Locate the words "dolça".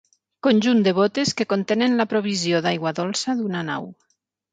3.01-3.37